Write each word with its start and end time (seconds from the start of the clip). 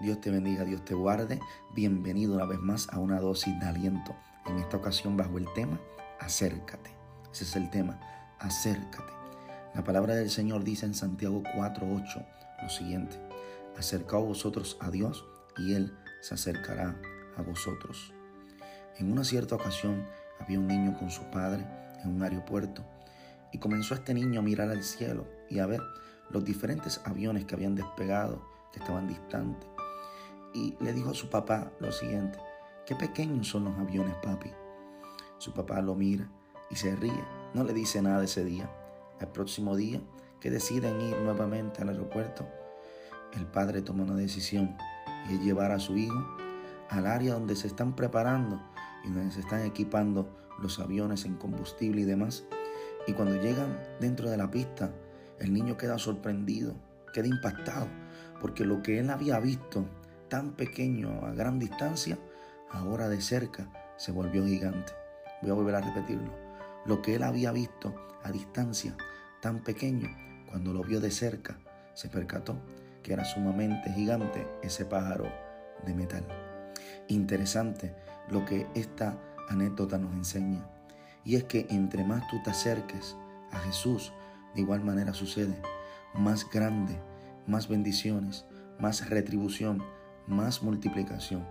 Dios 0.00 0.20
te 0.20 0.30
bendiga, 0.30 0.64
Dios 0.64 0.84
te 0.84 0.94
guarde. 0.94 1.40
Bienvenido 1.74 2.36
una 2.36 2.44
vez 2.44 2.60
más 2.60 2.88
a 2.90 3.00
una 3.00 3.18
dosis 3.18 3.58
de 3.58 3.66
aliento. 3.66 4.14
En 4.46 4.58
esta 4.58 4.76
ocasión 4.76 5.16
bajo 5.16 5.38
el 5.38 5.52
tema, 5.54 5.80
acércate. 6.20 6.90
Ese 7.32 7.42
es 7.42 7.56
el 7.56 7.68
tema, 7.68 7.98
acércate. 8.38 9.12
La 9.74 9.82
palabra 9.82 10.14
del 10.14 10.30
Señor 10.30 10.62
dice 10.62 10.86
en 10.86 10.94
Santiago 10.94 11.42
4:8 11.42 12.24
lo 12.62 12.68
siguiente, 12.68 13.16
acercaos 13.76 14.24
vosotros 14.24 14.76
a 14.80 14.92
Dios 14.92 15.26
y 15.56 15.74
Él 15.74 15.92
se 16.20 16.34
acercará 16.34 16.96
a 17.36 17.42
vosotros. 17.42 18.12
En 18.98 19.10
una 19.10 19.24
cierta 19.24 19.56
ocasión 19.56 20.06
había 20.38 20.60
un 20.60 20.68
niño 20.68 20.96
con 20.96 21.10
su 21.10 21.24
padre 21.32 21.66
en 22.04 22.14
un 22.14 22.22
aeropuerto 22.22 22.84
y 23.52 23.58
comenzó 23.58 23.94
este 23.94 24.14
niño 24.14 24.38
a 24.38 24.44
mirar 24.44 24.70
al 24.70 24.84
cielo 24.84 25.26
y 25.50 25.58
a 25.58 25.66
ver 25.66 25.80
los 26.30 26.44
diferentes 26.44 27.00
aviones 27.04 27.46
que 27.46 27.56
habían 27.56 27.74
despegado, 27.74 28.46
que 28.72 28.78
estaban 28.78 29.08
distantes 29.08 29.68
y 30.54 30.76
le 30.80 30.92
dijo 30.92 31.10
a 31.10 31.14
su 31.14 31.28
papá 31.28 31.72
lo 31.80 31.92
siguiente, 31.92 32.38
qué 32.86 32.94
pequeños 32.94 33.48
son 33.48 33.64
los 33.64 33.78
aviones, 33.78 34.14
papi. 34.22 34.50
Su 35.38 35.52
papá 35.52 35.80
lo 35.80 35.94
mira 35.94 36.28
y 36.70 36.76
se 36.76 36.96
ríe, 36.96 37.24
no 37.54 37.64
le 37.64 37.72
dice 37.72 38.02
nada 38.02 38.24
ese 38.24 38.44
día. 38.44 38.70
El 39.20 39.28
próximo 39.28 39.76
día 39.76 40.00
que 40.40 40.50
deciden 40.50 41.00
ir 41.00 41.16
nuevamente 41.18 41.82
al 41.82 41.90
aeropuerto, 41.90 42.46
el 43.34 43.46
padre 43.46 43.82
toma 43.82 44.04
una 44.04 44.14
decisión 44.14 44.76
y 45.28 45.34
es 45.34 45.40
llevar 45.40 45.72
a 45.72 45.78
su 45.78 45.96
hijo 45.96 46.24
al 46.88 47.06
área 47.06 47.34
donde 47.34 47.56
se 47.56 47.66
están 47.66 47.94
preparando 47.94 48.60
y 49.04 49.10
donde 49.10 49.32
se 49.32 49.40
están 49.40 49.62
equipando 49.64 50.28
los 50.60 50.78
aviones 50.78 51.24
en 51.24 51.36
combustible 51.36 52.00
y 52.00 52.04
demás. 52.04 52.44
Y 53.06 53.12
cuando 53.12 53.40
llegan 53.40 53.78
dentro 54.00 54.30
de 54.30 54.36
la 54.36 54.50
pista, 54.50 54.92
el 55.38 55.52
niño 55.52 55.76
queda 55.76 55.98
sorprendido, 55.98 56.74
queda 57.12 57.26
impactado, 57.26 57.86
porque 58.40 58.64
lo 58.64 58.82
que 58.82 58.98
él 58.98 59.10
había 59.10 59.38
visto 59.40 59.84
tan 60.28 60.52
pequeño 60.52 61.26
a 61.26 61.32
gran 61.32 61.58
distancia, 61.58 62.18
ahora 62.70 63.08
de 63.08 63.20
cerca 63.20 63.70
se 63.96 64.12
volvió 64.12 64.44
gigante. 64.44 64.92
Voy 65.42 65.50
a 65.50 65.54
volver 65.54 65.74
a 65.74 65.80
repetirlo. 65.80 66.32
Lo 66.86 67.02
que 67.02 67.14
él 67.14 67.22
había 67.22 67.52
visto 67.52 67.94
a 68.22 68.30
distancia 68.30 68.96
tan 69.40 69.62
pequeño, 69.62 70.08
cuando 70.48 70.72
lo 70.72 70.82
vio 70.82 71.00
de 71.00 71.10
cerca, 71.10 71.58
se 71.94 72.08
percató 72.08 72.60
que 73.02 73.12
era 73.12 73.24
sumamente 73.24 73.92
gigante 73.92 74.46
ese 74.62 74.84
pájaro 74.84 75.30
de 75.84 75.94
metal. 75.94 76.26
Interesante 77.08 77.94
lo 78.30 78.44
que 78.44 78.66
esta 78.74 79.18
anécdota 79.48 79.98
nos 79.98 80.12
enseña. 80.14 80.68
Y 81.24 81.36
es 81.36 81.44
que 81.44 81.66
entre 81.70 82.04
más 82.04 82.26
tú 82.28 82.40
te 82.42 82.50
acerques 82.50 83.16
a 83.50 83.58
Jesús, 83.60 84.12
de 84.54 84.60
igual 84.60 84.82
manera 84.82 85.14
sucede, 85.14 85.60
más 86.14 86.48
grande, 86.50 87.00
más 87.46 87.68
bendiciones, 87.68 88.46
más 88.78 89.08
retribución, 89.08 89.82
más 90.28 90.62
multiplicación, 90.62 91.44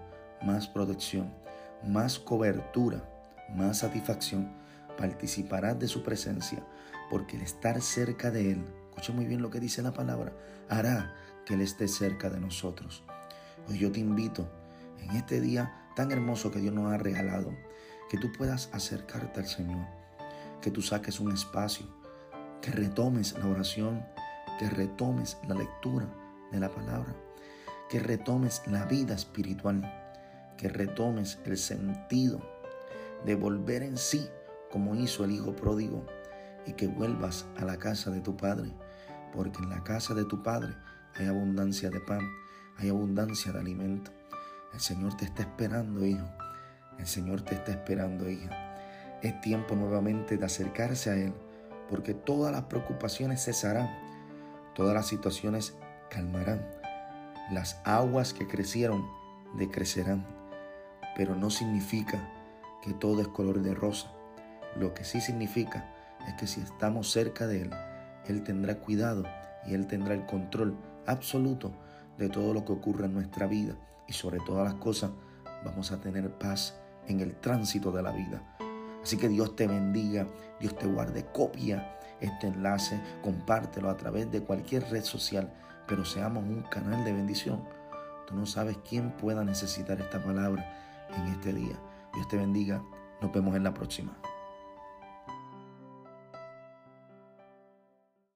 más 0.44 0.68
protección, 0.68 1.34
más 1.84 2.20
cobertura, 2.20 3.04
más 3.56 3.80
satisfacción, 3.80 4.52
participarás 4.98 5.80
de 5.80 5.88
su 5.88 6.04
presencia, 6.04 6.64
porque 7.10 7.38
el 7.38 7.42
estar 7.42 7.82
cerca 7.82 8.30
de 8.30 8.52
Él, 8.52 8.66
escucha 8.90 9.14
muy 9.14 9.26
bien 9.26 9.42
lo 9.42 9.50
que 9.50 9.60
dice 9.60 9.82
la 9.82 9.94
palabra, 9.94 10.32
hará 10.70 11.16
que 11.46 11.56
Él 11.56 11.62
esté 11.62 11.88
cerca 11.88 12.30
de 12.30 12.40
nosotros. 12.40 13.04
Hoy 13.68 13.80
yo 13.80 13.92
te 13.92 14.00
invito 14.00 14.48
en 15.00 15.16
este 15.16 15.42
día 15.42 15.90
tan 15.96 16.12
hermoso 16.12 16.52
que 16.52 16.60
Dios 16.60 16.74
nos 16.74 16.94
ha 16.94 16.98
regalado, 16.98 17.52
que 18.10 18.18
tú 18.18 18.32
puedas 18.32 18.70
acercarte 18.74 19.40
al 19.40 19.48
Señor, 19.48 19.88
que 20.62 20.70
tú 20.70 20.82
saques 20.82 21.20
un 21.20 21.32
espacio, 21.32 21.88
que 22.62 22.72
retomes 22.72 23.38
la 23.40 23.48
oración, 23.48 24.06
que 24.60 24.70
retomes 24.70 25.38
la 25.48 25.56
lectura 25.56 26.08
de 26.52 26.60
la 26.60 26.70
palabra 26.70 27.27
que 27.90 28.00
retomes 28.00 28.62
la 28.68 28.86
vida 28.86 29.14
espiritual, 29.14 29.82
que 30.58 30.70
retomes 30.70 31.40
el 31.46 31.58
sentido 31.58 32.42
de 33.26 33.36
volver 33.36 33.84
en 33.84 33.98
sí 33.98 34.28
como 34.72 34.96
hizo 34.96 35.24
el 35.24 35.32
Hijo 35.32 35.56
pródigo 35.56 36.06
y 36.66 36.74
que 36.74 36.88
vuelvas 36.88 37.46
a 37.58 37.66
la 37.66 37.78
casa 37.78 38.12
de 38.12 38.20
tu 38.20 38.36
Padre, 38.36 38.72
porque 39.34 39.64
en 39.64 39.70
la 39.70 39.84
casa 39.84 40.14
de 40.14 40.26
tu 40.26 40.44
Padre 40.44 40.76
hay 41.16 41.28
abundancia 41.28 41.90
de 41.90 42.00
pan, 42.02 42.22
hay 42.78 42.90
abundancia 42.90 43.52
de 43.52 43.60
alimento. 43.60 44.12
El 44.74 44.82
Señor 44.82 45.16
te 45.16 45.26
está 45.26 45.44
esperando, 45.44 46.06
hijo. 46.06 46.28
El 47.00 47.08
Señor 47.08 47.42
te 47.42 47.56
está 47.56 47.72
esperando, 47.72 48.30
hija. 48.30 48.76
Es 49.22 49.40
tiempo 49.42 49.76
nuevamente 49.76 50.38
de 50.38 50.46
acercarse 50.46 51.10
a 51.10 51.16
Él, 51.16 51.34
porque 51.90 52.14
todas 52.14 52.52
las 52.52 52.64
preocupaciones 52.64 53.44
cesarán, 53.44 53.90
todas 54.76 54.94
las 54.94 55.08
situaciones 55.08 55.74
calmarán 56.10 56.77
las 57.52 57.80
aguas 57.86 58.34
que 58.34 58.48
crecieron 58.48 59.08
decrecerán, 59.56 60.26
pero 61.16 61.36
no 61.36 61.50
significa 61.50 62.30
que 62.82 62.94
todo 62.94 63.22
es 63.22 63.28
color 63.28 63.62
de 63.62 63.74
rosa. 63.74 64.12
Lo 64.76 64.94
que 64.94 65.04
sí 65.04 65.22
significa 65.22 65.94
es 66.28 66.34
que 66.36 66.48
si 66.48 66.62
estamos 66.62 67.12
cerca 67.12 67.48
de 67.48 67.64
Él, 67.64 67.72
Él 68.26 68.44
tendrá 68.44 68.80
cuidado 68.80 69.24
y 69.66 69.74
Él 69.74 69.88
tendrá 69.88 70.14
el 70.14 70.26
control 70.26 70.78
absoluto 71.06 71.72
de 72.18 72.30
todo 72.30 72.54
lo 72.54 72.66
que 72.66 72.74
ocurre 72.74 73.06
en 73.06 73.14
nuestra 73.14 73.48
vida 73.48 73.76
y 74.08 74.14
sobre 74.14 74.40
todas 74.40 74.66
las 74.66 74.76
cosas 74.76 75.12
vamos 75.64 75.92
a 75.92 76.00
tener 76.02 76.32
paz 76.38 76.78
en 77.08 77.22
el 77.22 77.36
tránsito 77.36 77.92
de 77.92 78.04
la 78.04 78.12
vida. 78.12 78.42
Así 79.02 79.18
que 79.18 79.30
Dios 79.30 79.56
te 79.56 79.68
bendiga, 79.68 80.28
Dios 80.60 80.78
te 80.78 80.86
guarde, 80.86 81.26
copia 81.26 81.98
este 82.20 82.48
enlace, 82.48 83.00
compártelo 83.24 83.90
a 83.90 83.98
través 83.98 84.30
de 84.32 84.42
cualquier 84.42 84.84
red 84.90 85.04
social 85.04 85.54
pero 85.88 86.06
seamos 86.06 86.44
un 86.44 86.64
canal 86.64 87.04
de 87.04 87.14
bendición. 87.14 87.64
Tú 88.28 88.36
no 88.36 88.46
sabes 88.46 88.78
quién 88.88 89.12
pueda 89.12 89.44
necesitar 89.44 90.00
esta 90.02 90.22
palabra 90.22 91.08
en 91.16 91.28
este 91.28 91.54
día. 91.54 91.80
Dios 92.14 92.28
te 92.28 92.38
bendiga. 92.38 92.84
Nos 93.22 93.32
vemos 93.32 93.56
en 93.56 93.64
la 93.64 93.74
próxima. 93.74 94.18